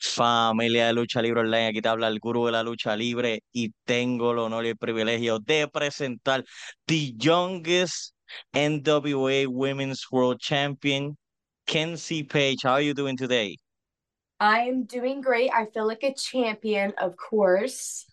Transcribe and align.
Familia 0.00 0.86
de 0.86 0.94
Lucha 0.94 1.20
Libre 1.20 1.40
Online, 1.40 1.68
aquí 1.68 1.82
te 1.82 1.88
habla 1.88 2.08
el 2.08 2.18
gurú 2.18 2.46
de 2.46 2.52
la 2.52 2.62
lucha 2.62 2.96
libre 2.96 3.42
y 3.52 3.72
tengo 3.84 4.32
el 4.32 4.38
honor 4.38 4.64
y 4.64 4.70
el 4.70 4.76
privilegio 4.76 5.38
de 5.38 5.68
presentar 5.68 6.44
the 6.86 7.12
youngest 7.18 8.14
NWA 8.52 9.46
Women's 9.48 10.06
World 10.10 10.40
Champion, 10.40 11.16
Kenzie 11.66 12.24
Page. 12.24 12.62
How 12.64 12.74
are 12.74 12.82
you 12.82 12.94
doing 12.94 13.16
today? 13.16 13.56
I 14.40 14.60
am 14.60 14.84
doing 14.84 15.20
great. 15.20 15.50
I 15.52 15.66
feel 15.66 15.86
like 15.86 16.02
a 16.02 16.14
champion, 16.14 16.94
of 16.96 17.16
course. 17.16 18.06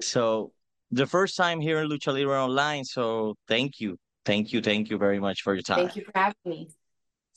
So, 0.00 0.52
the 0.90 1.06
first 1.06 1.36
time 1.36 1.60
here 1.60 1.80
in 1.80 1.88
Lucha 1.88 2.12
Libre 2.12 2.42
Online, 2.42 2.84
so 2.84 3.36
thank 3.46 3.78
you. 3.78 3.96
Thank 4.24 4.52
you, 4.52 4.60
thank 4.60 4.90
you 4.90 4.98
very 4.98 5.20
much 5.20 5.42
for 5.42 5.54
your 5.54 5.62
time. 5.62 5.78
Thank 5.78 5.96
you 5.96 6.04
for 6.04 6.12
having 6.14 6.34
me. 6.44 6.68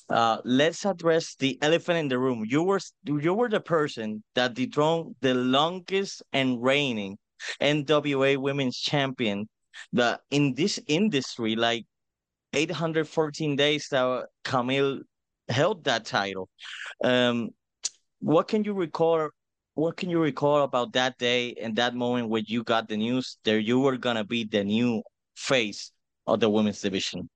Uh, 0.09 0.37
let's 0.45 0.85
address 0.85 1.35
the 1.35 1.57
elephant 1.61 1.97
in 1.97 2.07
the 2.07 2.19
room. 2.19 2.45
You 2.47 2.63
were 2.63 2.79
you 3.05 3.33
were 3.33 3.49
the 3.49 3.59
person 3.59 4.23
that 4.35 4.53
dethroned 4.53 5.15
the 5.21 5.33
longest 5.33 6.21
and 6.31 6.61
reigning 6.61 7.17
NWA 7.59 8.37
Women's 8.37 8.77
Champion. 8.77 9.47
The 9.93 10.19
in 10.29 10.53
this 10.53 10.79
industry, 10.87 11.55
like 11.55 11.85
814 12.53 13.55
days 13.55 13.87
that 13.89 14.27
Kamille 14.43 15.01
held 15.49 15.83
that 15.85 16.05
title. 16.05 16.49
Um, 17.03 17.49
what 18.19 18.47
can 18.47 18.63
you 18.63 18.73
recall? 18.73 19.29
What 19.73 19.97
can 19.97 20.09
you 20.09 20.19
recall 20.19 20.63
about 20.63 20.93
that 20.93 21.17
day 21.17 21.55
and 21.61 21.75
that 21.75 21.95
moment 21.95 22.29
when 22.29 22.43
you 22.47 22.63
got 22.63 22.87
the 22.87 22.97
news 22.97 23.37
that 23.43 23.61
you 23.63 23.79
were 23.79 23.97
gonna 23.97 24.23
be 24.23 24.45
the 24.45 24.63
new 24.63 25.03
face 25.35 25.91
of 26.27 26.39
the 26.39 26.49
women's 26.49 26.81
division? 26.81 27.29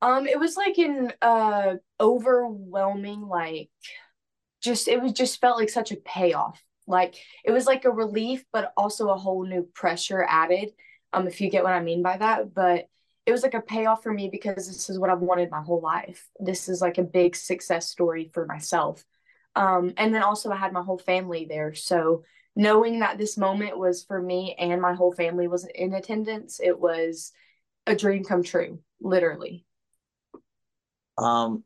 Um, 0.00 0.26
it 0.26 0.38
was 0.38 0.56
like 0.56 0.78
an 0.78 1.12
uh 1.22 1.74
overwhelming, 2.00 3.22
like 3.22 3.70
just 4.62 4.88
it 4.88 5.02
was 5.02 5.12
just 5.12 5.40
felt 5.40 5.58
like 5.58 5.70
such 5.70 5.92
a 5.92 5.96
payoff. 5.96 6.62
Like 6.86 7.16
it 7.44 7.50
was 7.52 7.66
like 7.66 7.84
a 7.84 7.90
relief, 7.90 8.44
but 8.52 8.72
also 8.76 9.10
a 9.10 9.18
whole 9.18 9.44
new 9.44 9.68
pressure 9.74 10.24
added. 10.28 10.70
Um, 11.12 11.26
if 11.26 11.40
you 11.40 11.50
get 11.50 11.64
what 11.64 11.72
I 11.72 11.80
mean 11.80 12.02
by 12.02 12.18
that. 12.18 12.54
But 12.54 12.86
it 13.26 13.32
was 13.32 13.42
like 13.42 13.54
a 13.54 13.60
payoff 13.60 14.02
for 14.02 14.12
me 14.12 14.30
because 14.30 14.66
this 14.66 14.88
is 14.88 14.98
what 14.98 15.10
I've 15.10 15.20
wanted 15.20 15.50
my 15.50 15.60
whole 15.60 15.82
life. 15.82 16.28
This 16.40 16.68
is 16.68 16.80
like 16.80 16.96
a 16.96 17.02
big 17.02 17.36
success 17.36 17.90
story 17.90 18.30
for 18.32 18.46
myself. 18.46 19.04
Um, 19.54 19.92
and 19.98 20.14
then 20.14 20.22
also 20.22 20.50
I 20.50 20.56
had 20.56 20.72
my 20.72 20.82
whole 20.82 20.98
family 20.98 21.46
there. 21.48 21.74
So 21.74 22.24
knowing 22.56 23.00
that 23.00 23.18
this 23.18 23.36
moment 23.36 23.78
was 23.78 24.02
for 24.02 24.20
me 24.20 24.56
and 24.58 24.80
my 24.80 24.94
whole 24.94 25.12
family 25.12 25.46
was 25.46 25.66
in 25.74 25.92
attendance, 25.92 26.58
it 26.62 26.80
was 26.80 27.32
a 27.86 27.94
dream 27.94 28.24
come 28.24 28.42
true, 28.42 28.78
literally. 29.00 29.66
Um, 31.18 31.64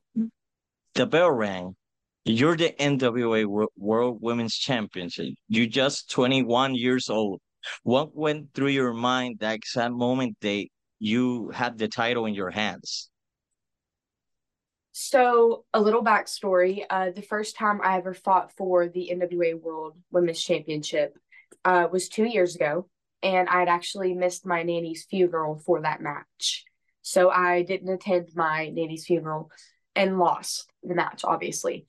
the 0.94 1.06
bell 1.06 1.30
rang. 1.30 1.76
You're 2.24 2.56
the 2.56 2.72
NWA 2.78 3.68
World 3.76 4.18
Women's 4.20 4.56
Championship. 4.56 5.34
You're 5.48 5.66
just 5.66 6.10
21 6.10 6.74
years 6.74 7.10
old. 7.10 7.40
What 7.82 8.16
went 8.16 8.54
through 8.54 8.68
your 8.68 8.92
mind 8.92 9.40
that 9.40 9.56
exact 9.56 9.92
moment 9.92 10.36
that 10.40 10.66
you 10.98 11.50
had 11.50 11.78
the 11.78 11.88
title 11.88 12.26
in 12.26 12.34
your 12.34 12.50
hands? 12.50 13.10
So, 14.92 15.64
a 15.72 15.80
little 15.80 16.04
backstory. 16.04 16.84
Uh, 16.88 17.10
the 17.10 17.22
first 17.22 17.56
time 17.56 17.80
I 17.82 17.96
ever 17.96 18.14
fought 18.14 18.52
for 18.56 18.88
the 18.88 19.10
NWA 19.12 19.60
World 19.60 19.94
Women's 20.10 20.42
Championship 20.42 21.16
uh, 21.64 21.88
was 21.90 22.08
two 22.08 22.24
years 22.24 22.54
ago, 22.54 22.88
and 23.22 23.48
I 23.48 23.60
had 23.60 23.68
actually 23.68 24.14
missed 24.14 24.46
my 24.46 24.62
nanny's 24.62 25.06
funeral 25.08 25.58
for 25.64 25.80
that 25.80 26.02
match. 26.02 26.66
So 27.02 27.30
I 27.30 27.62
didn't 27.62 27.92
attend 27.92 28.30
my 28.34 28.68
nanny's 28.68 29.06
funeral 29.06 29.50
and 29.94 30.18
lost 30.18 30.70
the 30.82 30.94
match, 30.94 31.22
obviously. 31.24 31.86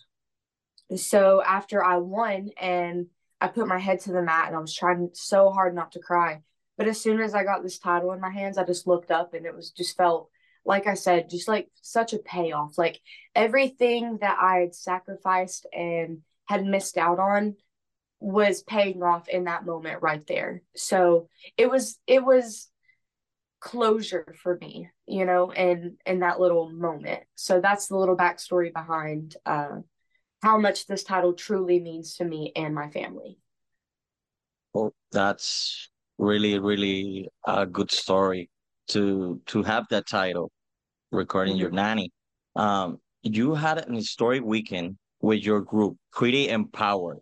So 0.95 1.41
after 1.41 1.83
I 1.83 1.97
won 1.97 2.49
and 2.59 3.07
I 3.39 3.47
put 3.47 3.67
my 3.67 3.79
head 3.79 4.01
to 4.01 4.11
the 4.11 4.21
mat 4.21 4.47
and 4.47 4.55
I 4.55 4.59
was 4.59 4.73
trying 4.73 5.09
so 5.13 5.49
hard 5.51 5.75
not 5.75 5.93
to 5.93 5.99
cry. 5.99 6.41
But 6.77 6.87
as 6.87 6.99
soon 6.99 7.21
as 7.21 7.35
I 7.35 7.43
got 7.43 7.63
this 7.63 7.79
title 7.79 8.11
in 8.11 8.19
my 8.19 8.31
hands, 8.31 8.57
I 8.57 8.63
just 8.63 8.87
looked 8.87 9.11
up 9.11 9.33
and 9.33 9.45
it 9.45 9.55
was 9.55 9.71
just 9.71 9.95
felt 9.95 10.29
like 10.65 10.87
I 10.87 10.93
said, 10.93 11.29
just 11.29 11.47
like 11.47 11.69
such 11.81 12.13
a 12.13 12.19
payoff. 12.19 12.77
Like 12.77 12.99
everything 13.35 14.19
that 14.21 14.37
I 14.41 14.59
had 14.59 14.75
sacrificed 14.75 15.67
and 15.73 16.19
had 16.45 16.65
missed 16.65 16.97
out 16.97 17.19
on 17.19 17.55
was 18.19 18.63
paying 18.63 19.03
off 19.03 19.27
in 19.27 19.45
that 19.45 19.65
moment 19.65 20.01
right 20.01 20.25
there. 20.27 20.61
So 20.75 21.27
it 21.57 21.69
was 21.69 21.99
it 22.07 22.23
was 22.23 22.69
closure 23.63 24.35
for 24.43 24.57
me, 24.59 24.89
you 25.07 25.25
know, 25.25 25.51
and 25.51 25.93
in 26.05 26.19
that 26.19 26.39
little 26.39 26.69
moment. 26.69 27.23
So 27.35 27.61
that's 27.61 27.87
the 27.87 27.95
little 27.95 28.17
backstory 28.17 28.73
behind 28.73 29.37
uh, 29.45 29.77
how 30.43 30.57
much 30.59 30.85
this 30.85 31.03
title 31.03 31.33
truly 31.33 31.79
means 31.79 32.15
to 32.17 32.25
me 32.25 32.51
and 32.57 32.75
my 32.75 32.89
family. 32.89 33.37
Well, 34.73 34.93
that's 35.13 35.89
really, 36.17 36.59
really 36.59 37.29
a 37.47 37.65
good 37.65 37.89
story 37.89 38.49
to 38.89 39.41
to 39.45 39.63
have 39.63 39.85
that 39.91 40.07
title 40.07 40.51
regarding 41.11 41.53
mm-hmm. 41.53 41.61
your 41.61 41.71
nanny. 41.71 42.11
Um, 42.57 42.97
you 43.21 43.55
had 43.55 43.77
an 43.77 43.95
historic 43.95 44.43
weekend 44.43 44.97
with 45.21 45.39
your 45.39 45.61
group, 45.61 45.95
Pretty 46.11 46.49
Empowered. 46.49 47.19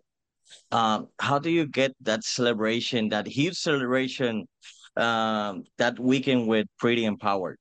Um, 0.72 1.06
how 1.20 1.38
do 1.38 1.50
you 1.50 1.66
get 1.66 1.94
that 2.00 2.24
celebration, 2.24 3.10
that 3.10 3.28
huge 3.28 3.56
celebration 3.56 4.48
um, 4.96 5.64
that 5.78 5.98
weekend 5.98 6.48
with 6.48 6.66
Pretty 6.78 7.04
Empowered? 7.04 7.58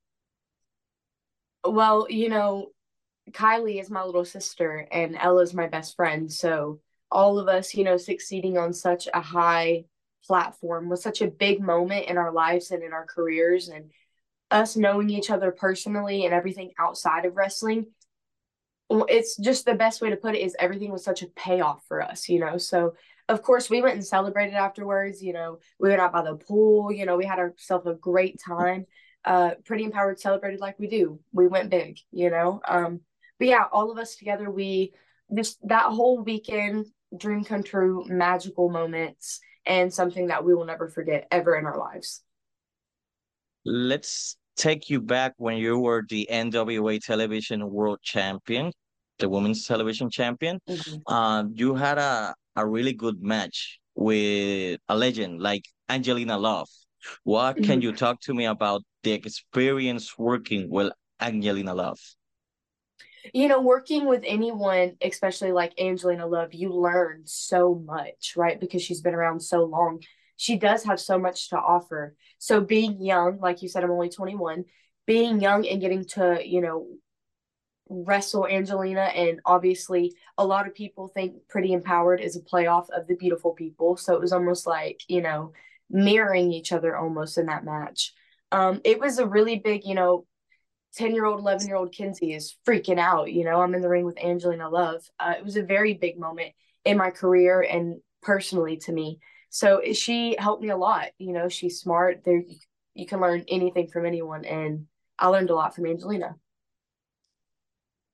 Well, 1.64 2.08
you 2.10 2.30
know, 2.30 2.68
Kylie 3.32 3.80
is 3.80 3.90
my 3.90 4.04
little 4.04 4.26
sister 4.26 4.88
and 4.92 5.16
Ella's 5.16 5.54
my 5.54 5.68
best 5.68 5.96
friend. 5.96 6.32
So 6.32 6.80
all 7.12 7.40
of 7.40 7.48
us, 7.48 7.74
you 7.74 7.84
know, 7.84 7.98
succeeding 7.98 8.58
on 8.58 8.74
such 8.74 9.08
a 9.14 9.22
high 9.22 9.86
platform 10.26 10.90
was 10.90 11.02
such 11.02 11.22
a 11.22 11.28
big 11.28 11.62
moment 11.62 12.06
in 12.08 12.18
our 12.18 12.32
lives 12.32 12.72
and 12.72 12.84
in 12.84 12.94
our 12.94 13.06
careers 13.06 13.70
and 13.70 13.92
us 14.50 14.76
knowing 14.76 15.10
each 15.10 15.30
other 15.30 15.52
personally 15.52 16.26
and 16.26 16.34
everything 16.34 16.72
outside 16.78 17.26
of 17.26 17.36
wrestling 17.36 17.88
it's 19.08 19.38
just 19.38 19.66
the 19.66 19.74
best 19.74 20.02
way 20.02 20.10
to 20.10 20.18
put 20.18 20.36
it 20.36 20.42
is 20.42 20.56
everything 20.60 20.92
was 20.92 21.04
such 21.04 21.24
a 21.24 21.28
payoff 21.28 21.82
for 21.88 22.02
us 22.02 22.28
you 22.28 22.40
know 22.40 22.58
so 22.58 22.94
of 23.32 23.42
course, 23.42 23.70
we 23.70 23.82
went 23.82 23.96
and 23.96 24.06
celebrated 24.06 24.56
afterwards. 24.56 25.22
You 25.22 25.34
know, 25.34 25.60
we 25.80 25.90
went 25.90 26.02
out 26.02 26.12
by 26.12 26.24
the 26.24 26.36
pool. 26.36 26.92
You 26.92 27.06
know, 27.06 27.18
we 27.18 27.26
had 27.26 27.40
ourselves 27.40 27.88
a 27.88 27.94
great 27.94 28.40
time. 28.46 28.86
Uh, 29.24 29.52
Pretty 29.66 29.84
Empowered 29.84 30.20
celebrated 30.20 30.60
like 30.60 30.80
we 30.80 30.88
do. 30.88 31.20
We 31.32 31.48
went 31.48 31.70
big. 31.70 32.00
You 32.12 32.30
know, 32.30 32.62
um, 32.68 33.02
but 33.40 33.48
yeah, 33.48 33.66
all 33.72 33.92
of 33.92 33.98
us 33.98 34.16
together, 34.16 34.50
we 34.52 34.94
just 35.34 35.58
that 35.68 35.86
whole 35.86 36.22
weekend, 36.22 36.88
dream 37.16 37.44
come 37.44 37.64
true, 37.64 38.06
magical 38.08 38.70
moments, 38.70 39.40
and 39.66 39.94
something 39.94 40.28
that 40.28 40.44
we 40.44 40.54
will 40.54 40.66
never 40.66 40.88
forget 40.88 41.28
ever 41.32 41.56
in 41.56 41.66
our 41.66 41.78
lives. 41.78 42.22
Let's 43.64 44.38
take 44.58 44.90
you 44.90 45.02
back 45.02 45.34
when 45.38 45.58
you 45.58 45.80
were 45.80 46.04
the 46.08 46.28
NWA 46.32 47.00
Television 47.00 47.70
World 47.70 48.00
Champion, 48.02 48.72
the 49.20 49.30
Women's 49.30 49.66
Television 49.66 50.10
Champion. 50.10 50.60
Mm-hmm. 50.68 50.98
Uh, 51.08 51.44
you 51.54 51.76
had 51.76 51.98
a 51.98 52.34
a 52.56 52.66
really 52.66 52.94
good 52.94 53.22
match 53.22 53.80
with 53.96 54.80
a 54.88 54.96
legend 54.96 55.42
like 55.42 55.66
Angelina 55.90 56.38
Love. 56.38 56.70
What 57.24 57.56
can 57.56 57.66
mm-hmm. 57.66 57.82
you 57.82 57.92
talk 57.94 58.22
to 58.22 58.34
me 58.34 58.46
about 58.46 58.84
the 59.04 59.14
experience 59.14 60.18
working 60.18 60.70
with 60.70 60.92
Angelina 61.20 61.74
Love? 61.74 62.00
You 63.34 63.48
know, 63.48 63.62
working 63.62 64.06
with 64.06 64.24
anyone, 64.26 64.98
especially 65.02 65.52
like 65.52 65.80
Angelina 65.80 66.26
Love, 66.26 66.54
you 66.54 66.74
learn 66.74 67.24
so 67.26 67.76
much, 67.86 68.34
right? 68.36 68.60
Because 68.60 68.82
she's 68.82 69.02
been 69.02 69.14
around 69.14 69.42
so 69.42 69.64
long. 69.64 70.02
She 70.38 70.58
does 70.58 70.84
have 70.86 71.00
so 71.00 71.20
much 71.20 71.50
to 71.50 71.58
offer. 71.58 72.16
So 72.40 72.62
being 72.62 73.04
young, 73.04 73.40
like 73.40 73.62
you 73.62 73.70
said, 73.70 73.84
I'm 73.84 73.92
only 73.92 74.10
21, 74.10 74.66
being 75.06 75.40
young 75.40 75.68
and 75.68 75.80
getting 75.80 76.06
to, 76.06 76.42
you 76.44 76.62
know, 76.62 76.88
wrestle 77.92 78.48
Angelina, 78.48 79.02
and 79.02 79.42
obviously 79.46 80.16
a 80.38 80.46
lot 80.46 80.68
of 80.68 80.74
people 80.74 81.10
think 81.10 81.36
Pretty 81.50 81.74
Empowered 81.74 82.22
is 82.22 82.36
a 82.36 82.42
playoff 82.42 82.90
of 82.90 83.08
the 83.08 83.16
Beautiful 83.16 83.52
People, 83.52 83.98
so 83.98 84.16
it 84.16 84.22
was 84.22 84.32
almost 84.32 84.66
like 84.66 85.02
you 85.08 85.22
know 85.22 85.52
mirroring 85.90 86.54
each 86.54 86.72
other 86.72 86.96
almost 86.96 87.38
in 87.38 87.48
that 87.48 87.66
match. 87.66 88.14
Um, 88.52 88.82
it 88.86 89.00
was 89.00 89.20
a 89.20 89.28
really 89.28 89.60
big, 89.60 89.86
you 89.86 89.96
know, 89.96 90.26
ten 90.94 91.14
year 91.14 91.26
old, 91.26 91.40
eleven 91.40 91.68
year 91.68 91.76
old 91.76 91.94
Kenzie 91.94 92.34
is 92.34 92.56
freaking 92.68 93.00
out. 93.00 93.32
You 93.32 93.44
know, 93.44 93.62
I'm 93.62 93.76
in 93.76 93.82
the 93.82 93.90
ring 93.90 94.06
with 94.06 94.18
Angelina 94.18 94.70
Love. 94.70 95.04
Uh, 95.20 95.34
it 95.38 95.44
was 95.44 95.58
a 95.58 95.64
very 95.64 95.94
big 95.94 96.18
moment 96.18 96.54
in 96.86 96.98
my 96.98 97.12
career 97.12 97.62
and 97.62 97.98
personally 98.22 98.78
to 98.78 98.92
me. 98.92 99.20
So 99.50 99.82
she 99.94 100.36
helped 100.40 100.64
me 100.64 100.70
a 100.70 100.78
lot. 100.78 101.10
You 101.18 101.34
know, 101.34 101.50
she's 101.50 101.80
smart. 101.80 102.22
There, 102.24 102.42
you 102.94 103.06
can 103.06 103.20
learn 103.20 103.44
anything 103.50 103.88
from 103.88 104.06
anyone, 104.06 104.46
and 104.46 104.88
I 105.20 105.28
learned 105.28 105.50
a 105.50 105.56
lot 105.56 105.76
from 105.76 105.86
Angelina 105.86 106.36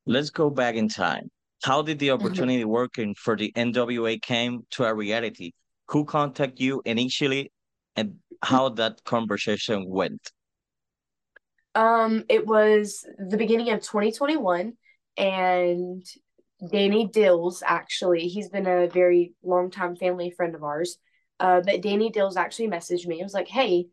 let's 0.07 0.29
go 0.29 0.49
back 0.49 0.75
in 0.75 0.89
time. 0.89 1.29
How 1.63 1.81
did 1.81 1.99
the 1.99 2.09
mm-hmm. 2.09 2.25
opportunity 2.25 2.61
mm-hmm. 2.61 2.69
working 2.69 3.15
for 3.15 3.35
the 3.35 3.51
NWA 3.55 4.21
came 4.21 4.65
to 4.71 4.85
a 4.85 4.93
reality? 4.93 5.51
Who 5.89 6.05
contacted 6.05 6.59
you 6.59 6.81
initially 6.85 7.51
and 7.95 8.15
how 8.41 8.69
that 8.69 9.03
conversation 9.03 9.85
went? 9.87 10.31
Um, 11.75 12.23
it 12.29 12.45
was 12.45 13.05
the 13.17 13.37
beginning 13.37 13.69
of 13.69 13.81
2021 13.81 14.73
and 15.17 16.05
Danny 16.71 17.07
Dills, 17.07 17.61
actually, 17.65 18.27
he's 18.27 18.49
been 18.49 18.65
a 18.65 18.87
very 18.87 19.33
long 19.43 19.69
time 19.69 19.95
family 19.95 20.31
friend 20.31 20.55
of 20.55 20.63
ours. 20.63 20.97
Uh, 21.39 21.61
but 21.61 21.81
Danny 21.81 22.09
Dills 22.09 22.35
actually 22.35 22.67
messaged 22.67 23.05
me. 23.05 23.19
It 23.19 23.23
was 23.23 23.33
like, 23.33 23.47
hey, 23.47 23.87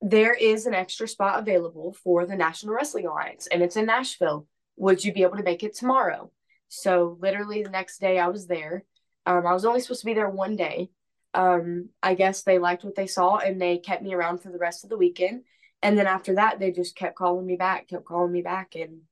there 0.00 0.32
is 0.32 0.66
an 0.66 0.74
extra 0.74 1.08
spot 1.08 1.40
available 1.40 1.96
for 2.04 2.24
the 2.24 2.36
National 2.36 2.74
Wrestling 2.74 3.06
Alliance, 3.06 3.48
and 3.48 3.62
it's 3.62 3.76
in 3.76 3.86
Nashville. 3.86 4.46
Would 4.78 5.04
you 5.04 5.12
be 5.12 5.22
able 5.22 5.36
to 5.36 5.42
make 5.42 5.62
it 5.62 5.74
tomorrow? 5.74 6.30
So 6.68 7.16
literally 7.20 7.62
the 7.62 7.70
next 7.70 8.00
day 8.00 8.18
I 8.18 8.28
was 8.28 8.46
there. 8.46 8.84
Um, 9.26 9.46
I 9.46 9.52
was 9.52 9.64
only 9.64 9.80
supposed 9.80 10.00
to 10.00 10.06
be 10.06 10.14
there 10.14 10.28
one 10.28 10.56
day. 10.56 10.90
Um, 11.34 11.90
I 12.02 12.14
guess 12.14 12.42
they 12.42 12.58
liked 12.58 12.84
what 12.84 12.94
they 12.94 13.06
saw 13.06 13.36
and 13.36 13.60
they 13.60 13.78
kept 13.78 14.02
me 14.02 14.14
around 14.14 14.38
for 14.38 14.50
the 14.50 14.58
rest 14.58 14.84
of 14.84 14.90
the 14.90 14.96
weekend. 14.96 15.42
And 15.82 15.96
then 15.96 16.06
after 16.06 16.36
that, 16.36 16.58
they 16.58 16.72
just 16.72 16.96
kept 16.96 17.16
calling 17.16 17.46
me 17.46 17.56
back, 17.56 17.88
kept 17.88 18.04
calling 18.04 18.32
me 18.32 18.42
back, 18.42 18.74
and 18.74 19.02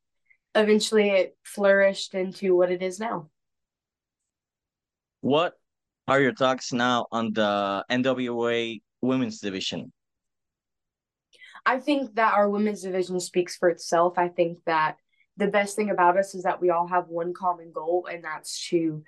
eventually 0.55 1.11
it 1.11 1.37
flourished 1.45 2.15
into 2.15 2.57
what 2.57 2.73
it 2.73 2.83
is 2.83 2.99
now. 2.99 3.31
What 5.21 5.55
are 6.09 6.21
your 6.21 6.35
thoughts 6.35 6.73
now 6.73 7.07
on 7.13 7.33
the 7.33 7.85
NWA 7.91 8.81
women's 9.01 9.41
division? 9.41 9.93
I 11.65 11.79
think 11.79 12.15
that 12.15 12.35
our 12.35 12.49
women's 12.49 12.83
division 12.83 13.21
speaks 13.21 13.57
for 13.57 13.69
itself. 13.69 14.19
I 14.19 14.29
think 14.29 14.59
that 14.67 14.97
the 15.37 15.49
best 15.49 15.77
thing 15.77 15.91
about 15.91 16.17
us 16.17 16.35
is 16.35 16.45
that 16.45 16.61
we 16.61 16.71
all 16.71 16.87
have 16.87 17.09
one 17.09 17.35
common 17.35 17.73
goal, 17.73 18.09
and 18.11 18.25
that's 18.25 18.69
to 18.69 19.03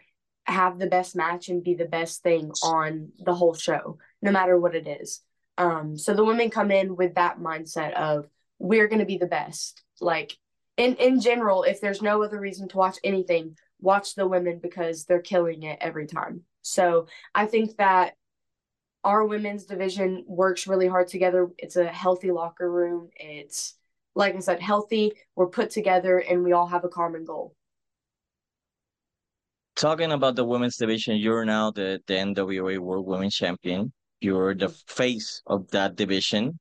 have 0.44 0.78
the 0.78 0.86
best 0.86 1.14
match 1.14 1.48
and 1.48 1.62
be 1.62 1.74
the 1.74 1.84
best 1.84 2.22
thing 2.22 2.50
on 2.62 3.12
the 3.18 3.34
whole 3.34 3.54
show, 3.54 3.98
no 4.22 4.30
matter 4.30 4.58
what 4.58 4.74
it 4.74 4.86
is. 4.86 5.22
Um, 5.58 5.98
so 5.98 6.14
the 6.14 6.24
women 6.24 6.50
come 6.50 6.70
in 6.70 6.96
with 6.96 7.14
that 7.16 7.38
mindset 7.38 7.92
of 7.94 8.28
we're 8.58 8.88
going 8.88 9.00
to 9.00 9.04
be 9.04 9.18
the 9.18 9.26
best. 9.26 9.82
Like 10.00 10.36
in 10.76 10.94
in 10.96 11.20
general, 11.20 11.64
if 11.64 11.80
there's 11.80 12.02
no 12.02 12.22
other 12.22 12.40
reason 12.40 12.68
to 12.68 12.76
watch 12.76 12.98
anything, 13.04 13.56
watch 13.80 14.14
the 14.14 14.26
women 14.26 14.60
because 14.62 15.04
they're 15.04 15.20
killing 15.20 15.64
it 15.64 15.78
every 15.80 16.06
time. 16.06 16.42
So 16.62 17.06
I 17.34 17.46
think 17.46 17.76
that 17.76 18.14
our 19.04 19.24
women's 19.24 19.64
division 19.64 20.24
works 20.26 20.66
really 20.66 20.88
hard 20.88 21.08
together. 21.08 21.48
It's 21.58 21.76
a 21.76 21.86
healthy 21.86 22.30
locker 22.30 22.70
room. 22.70 23.10
It's 23.16 23.74
like 24.18 24.34
I 24.34 24.40
said, 24.40 24.60
healthy. 24.60 25.12
We're 25.36 25.46
put 25.46 25.70
together 25.70 26.18
and 26.18 26.42
we 26.42 26.52
all 26.52 26.66
have 26.66 26.84
a 26.84 26.88
common 26.88 27.24
goal. 27.24 27.54
Talking 29.76 30.10
about 30.10 30.34
the 30.34 30.44
women's 30.44 30.76
division, 30.76 31.16
you're 31.16 31.44
now 31.44 31.70
the, 31.70 32.00
the 32.08 32.14
NWA 32.14 32.78
World 32.80 33.06
Women's 33.06 33.36
Champion. 33.36 33.92
You're 34.20 34.54
the 34.54 34.70
face 34.88 35.40
of 35.46 35.70
that 35.70 35.94
division. 35.94 36.58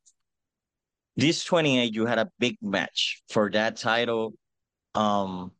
This 1.16 1.44
28, 1.44 1.96
you 1.96 2.06
had 2.06 2.20
a 2.20 2.30
big 2.38 2.58
match 2.62 3.24
for 3.30 3.50
that 3.50 3.76
title. 3.76 4.34
Um, 4.94 5.52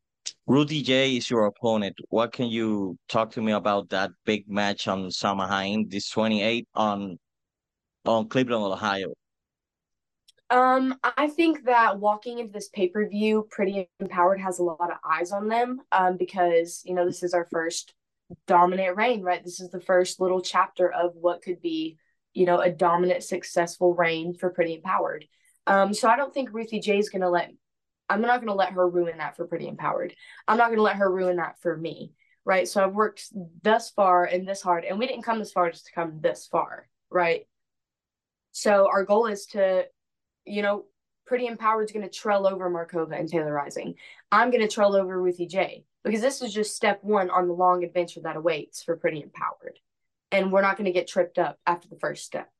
Ruthie 0.46 0.82
Jay 0.82 1.16
is 1.16 1.28
your 1.28 1.46
opponent. 1.46 1.96
What 2.10 2.32
can 2.32 2.46
you 2.46 2.96
talk 3.08 3.32
to 3.32 3.42
me 3.42 3.50
about 3.50 3.88
that 3.88 4.12
big 4.24 4.48
match 4.48 4.86
on 4.86 5.10
Samhain, 5.10 5.88
this 5.88 6.08
28 6.10 6.68
on 6.76 7.18
on 8.04 8.28
Cleveland, 8.28 8.62
Ohio? 8.72 9.14
Um, 10.50 10.98
I 11.02 11.28
think 11.28 11.64
that 11.64 11.98
walking 11.98 12.38
into 12.38 12.52
this 12.52 12.68
pay 12.68 12.88
per 12.88 13.06
view, 13.08 13.46
Pretty 13.50 13.88
Empowered 14.00 14.40
has 14.40 14.58
a 14.58 14.64
lot 14.64 14.90
of 14.90 14.96
eyes 15.04 15.30
on 15.30 15.48
them. 15.48 15.80
Um, 15.92 16.16
because 16.16 16.82
you 16.84 16.94
know 16.94 17.04
this 17.06 17.22
is 17.22 17.34
our 17.34 17.46
first 17.50 17.94
dominant 18.46 18.96
reign, 18.96 19.22
right? 19.22 19.42
This 19.44 19.60
is 19.60 19.70
the 19.70 19.80
first 19.80 20.20
little 20.20 20.40
chapter 20.40 20.90
of 20.90 21.12
what 21.14 21.42
could 21.42 21.60
be, 21.60 21.98
you 22.32 22.46
know, 22.46 22.60
a 22.60 22.70
dominant, 22.70 23.22
successful 23.24 23.94
reign 23.94 24.34
for 24.34 24.50
Pretty 24.50 24.74
Empowered. 24.74 25.24
Um, 25.66 25.92
so 25.92 26.08
I 26.08 26.16
don't 26.16 26.32
think 26.32 26.52
Ruthie 26.52 26.80
Jay 26.80 26.98
is 26.98 27.10
gonna 27.10 27.30
let. 27.30 27.50
I'm 28.08 28.22
not 28.22 28.40
gonna 28.40 28.54
let 28.54 28.72
her 28.72 28.88
ruin 28.88 29.18
that 29.18 29.36
for 29.36 29.46
Pretty 29.46 29.68
Empowered. 29.68 30.14
I'm 30.46 30.56
not 30.56 30.70
gonna 30.70 30.82
let 30.82 30.96
her 30.96 31.10
ruin 31.10 31.36
that 31.36 31.60
for 31.60 31.76
me, 31.76 32.12
right? 32.46 32.66
So 32.66 32.82
I've 32.82 32.94
worked 32.94 33.24
thus 33.62 33.90
far 33.90 34.24
and 34.24 34.48
this 34.48 34.62
hard, 34.62 34.84
and 34.84 34.98
we 34.98 35.06
didn't 35.06 35.24
come 35.24 35.38
this 35.38 35.52
far 35.52 35.70
just 35.70 35.86
to 35.86 35.92
come 35.92 36.20
this 36.20 36.46
far, 36.50 36.88
right? 37.10 37.46
So 38.52 38.88
our 38.88 39.04
goal 39.04 39.26
is 39.26 39.46
to 39.48 39.86
you 40.48 40.62
know, 40.62 40.84
Pretty 41.26 41.46
Empowered 41.46 41.84
is 41.84 41.92
going 41.92 42.08
to 42.08 42.10
trail 42.10 42.46
over 42.46 42.70
Markova 42.70 43.18
and 43.18 43.28
Taylor 43.28 43.52
Rising. 43.52 43.94
I'm 44.32 44.50
going 44.50 44.62
to 44.62 44.68
trail 44.68 44.96
over 44.96 45.20
Ruthie 45.20 45.46
Jay 45.46 45.84
because 46.02 46.22
this 46.22 46.40
is 46.40 46.54
just 46.54 46.74
step 46.74 47.00
one 47.02 47.28
on 47.28 47.48
the 47.48 47.54
long 47.54 47.84
adventure 47.84 48.20
that 48.22 48.36
awaits 48.36 48.82
for 48.82 48.96
Pretty 48.96 49.20
Empowered. 49.20 49.78
And 50.32 50.50
we're 50.50 50.62
not 50.62 50.76
going 50.76 50.86
to 50.86 50.92
get 50.92 51.06
tripped 51.06 51.38
up 51.38 51.58
after 51.66 51.88
the 51.88 51.98
first 51.98 52.24
step. 52.24 52.50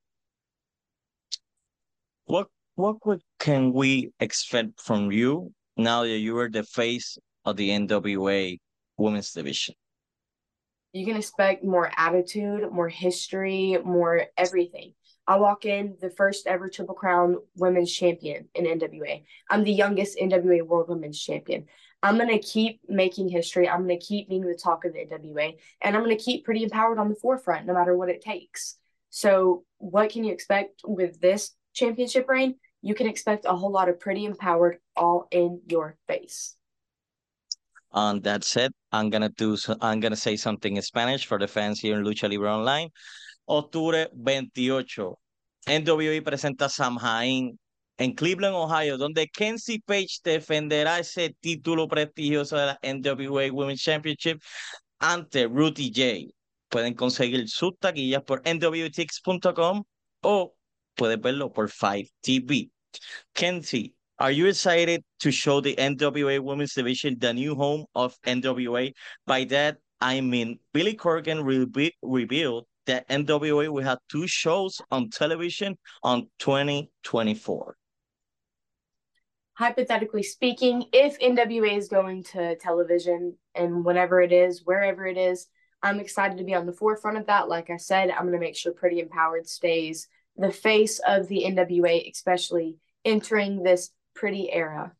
What 2.26 2.48
what 2.78 3.04
would, 3.06 3.22
can 3.40 3.72
we 3.72 4.12
expect 4.20 4.80
from 4.80 5.10
you 5.10 5.52
now 5.76 6.02
that 6.02 6.18
you 6.18 6.38
are 6.38 6.48
the 6.48 6.62
face 6.62 7.18
of 7.44 7.56
the 7.56 7.70
NWA 7.70 8.58
women's 8.96 9.32
division? 9.32 9.74
You 10.92 11.04
can 11.04 11.16
expect 11.16 11.64
more 11.64 11.90
attitude, 11.96 12.70
more 12.70 12.88
history, 12.88 13.78
more 13.84 14.26
everything. 14.36 14.92
I 15.28 15.36
walk 15.36 15.66
in 15.66 15.94
the 16.00 16.08
first 16.08 16.46
ever 16.46 16.70
Triple 16.70 16.94
Crown 16.94 17.36
Women's 17.54 17.92
Champion 17.92 18.48
in 18.54 18.64
NWA. 18.64 19.22
I'm 19.50 19.62
the 19.62 19.72
youngest 19.72 20.16
NWA 20.16 20.62
World 20.62 20.88
Women's 20.88 21.22
Champion. 21.22 21.66
I'm 22.02 22.16
going 22.16 22.30
to 22.30 22.38
keep 22.38 22.80
making 22.88 23.28
history. 23.28 23.68
I'm 23.68 23.86
going 23.86 24.00
to 24.00 24.06
keep 24.06 24.30
being 24.30 24.46
the 24.46 24.54
talk 24.54 24.86
of 24.86 24.94
the 24.94 25.00
NWA, 25.00 25.54
and 25.82 25.94
I'm 25.94 26.02
going 26.02 26.16
to 26.16 26.24
keep 26.24 26.46
Pretty 26.46 26.62
Empowered 26.62 26.98
on 26.98 27.10
the 27.10 27.14
forefront 27.14 27.66
no 27.66 27.74
matter 27.74 27.94
what 27.94 28.08
it 28.08 28.22
takes. 28.22 28.78
So, 29.10 29.64
what 29.76 30.10
can 30.10 30.24
you 30.24 30.32
expect 30.32 30.80
with 30.86 31.20
this 31.20 31.50
championship 31.74 32.26
reign? 32.26 32.54
You 32.80 32.94
can 32.94 33.06
expect 33.06 33.44
a 33.44 33.54
whole 33.54 33.70
lot 33.70 33.90
of 33.90 34.00
Pretty 34.00 34.24
Empowered 34.24 34.78
all 34.96 35.28
in 35.30 35.60
your 35.68 35.98
face. 36.06 36.56
Um, 37.92 38.20
that's 38.20 38.56
it. 38.56 38.72
I'm 38.92 39.10
gonna 39.10 39.30
do. 39.30 39.58
I'm 39.82 40.00
gonna 40.00 40.16
say 40.16 40.36
something 40.36 40.76
in 40.76 40.82
Spanish 40.82 41.26
for 41.26 41.38
the 41.38 41.48
fans 41.48 41.80
here 41.80 41.98
in 41.98 42.04
Lucha 42.04 42.30
Libre 42.30 42.54
Online. 42.54 42.88
Octubre 43.50 44.10
28, 44.12 45.18
NWA 45.66 46.22
presenta 46.22 46.68
Samhain 46.68 47.58
en 47.96 48.14
Cleveland, 48.14 48.54
Ohio, 48.54 48.98
donde 48.98 49.26
Kenzie 49.28 49.80
Page 49.84 50.20
defenderá 50.22 50.98
ese 50.98 51.34
título 51.40 51.88
prestigioso 51.88 52.56
de 52.58 52.66
la 52.66 52.78
NWA 52.82 53.50
Women's 53.50 53.82
Championship 53.82 54.42
ante 54.98 55.46
Ruthie 55.46 55.90
J. 55.90 56.34
Pueden 56.68 56.94
conseguir 56.94 57.48
sus 57.48 57.72
taquillas 57.78 58.22
por 58.22 58.42
nwtix.com 58.44 59.82
o 60.22 60.54
pueden 60.94 61.22
verlo 61.22 61.50
por 61.50 61.70
Five 61.70 62.10
TV. 62.20 62.70
Kenzie, 63.32 63.94
are 64.18 64.32
you 64.32 64.46
excited 64.46 65.02
to 65.20 65.30
show 65.30 65.62
the 65.62 65.74
NWA 65.76 66.38
Women's 66.40 66.74
Division 66.74 67.18
the 67.18 67.32
new 67.32 67.54
home 67.54 67.86
of 67.94 68.14
NWA? 68.26 68.92
By 69.26 69.44
that, 69.46 69.78
I 70.02 70.20
mean 70.20 70.60
Billy 70.74 70.94
Corgan 70.94 71.42
re 71.44 71.96
revealed 72.02 72.66
that 72.88 73.08
NWA 73.08 73.68
will 73.68 73.84
have 73.84 73.98
two 74.10 74.26
shows 74.26 74.80
on 74.90 75.10
television 75.10 75.78
on 76.02 76.28
2024. 76.40 77.76
Hypothetically 79.54 80.22
speaking, 80.22 80.84
if 80.92 81.18
NWA 81.20 81.76
is 81.76 81.88
going 81.88 82.24
to 82.24 82.56
television 82.56 83.36
and 83.54 83.84
whenever 83.84 84.20
it 84.20 84.32
is, 84.32 84.62
wherever 84.64 85.06
it 85.06 85.16
is, 85.16 85.46
I'm 85.82 86.00
excited 86.00 86.38
to 86.38 86.44
be 86.44 86.54
on 86.54 86.66
the 86.66 86.72
forefront 86.72 87.18
of 87.18 87.26
that. 87.26 87.48
Like 87.48 87.70
I 87.70 87.76
said, 87.76 88.10
I'm 88.10 88.22
going 88.22 88.32
to 88.32 88.38
make 88.38 88.56
sure 88.56 88.72
Pretty 88.72 89.00
Empowered 89.00 89.46
stays 89.46 90.08
the 90.36 90.50
face 90.50 91.00
of 91.06 91.28
the 91.28 91.44
NWA, 91.46 92.10
especially 92.10 92.76
entering 93.04 93.62
this 93.62 93.90
pretty 94.14 94.50
era. 94.52 94.92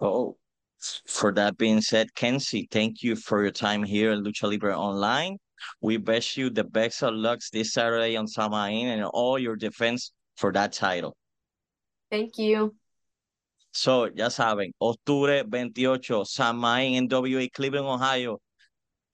Oh, 0.00 0.36
for 1.06 1.32
that 1.34 1.58
being 1.58 1.80
said, 1.80 2.14
Kenzie, 2.14 2.68
thank 2.70 3.02
you 3.02 3.14
for 3.14 3.42
your 3.42 3.52
time 3.52 3.82
here 3.82 4.12
at 4.12 4.18
Lucha 4.18 4.48
Libre 4.50 4.76
Online. 4.76 5.38
We 5.80 5.98
wish 5.98 6.36
you 6.36 6.50
the 6.50 6.64
best 6.64 7.02
of 7.02 7.14
luck 7.14 7.40
this 7.52 7.72
Saturday 7.72 8.16
on 8.16 8.26
Samain 8.26 8.88
and 8.88 9.04
all 9.04 9.38
your 9.38 9.56
defense 9.56 10.12
for 10.36 10.52
that 10.52 10.72
title. 10.72 11.16
Thank 12.10 12.38
you. 12.38 12.74
So, 13.70 14.08
ya 14.14 14.28
saben, 14.28 14.74
octubre 14.78 15.44
28, 15.44 16.24
Samain, 16.26 17.08
NWA 17.08 17.48
Cleveland, 17.50 17.86
Ohio. 17.86 18.40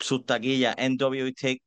Sus 0.00 0.24
taquillas, 0.24 0.74
nwtix.com. 0.76 1.60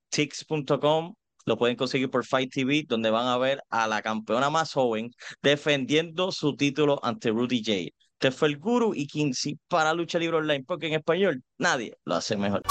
Lo 1.46 1.58
pueden 1.58 1.76
conseguir 1.76 2.10
por 2.10 2.26
Fight 2.26 2.52
TV, 2.52 2.84
donde 2.88 3.10
van 3.10 3.28
a 3.28 3.38
ver 3.38 3.62
a 3.70 3.88
la 3.88 4.02
campeona 4.02 4.50
más 4.50 4.74
joven 4.74 5.12
defendiendo 5.42 6.32
su 6.32 6.56
título 6.56 7.00
ante 7.04 7.32
Rudy 7.32 7.64
J. 7.64 7.92
Este 8.14 8.32
fue 8.32 8.50
el 8.50 8.60
Guru 8.60 8.94
y 8.94 9.08
Quincy 9.08 9.58
para 9.68 9.94
Lucha 9.94 10.20
Libre 10.20 10.38
Online, 10.38 10.64
porque 10.64 10.88
en 10.88 10.94
español 10.94 11.44
nadie 11.58 11.98
lo 12.06 12.16
hace 12.16 12.38
mejor. 12.38 12.62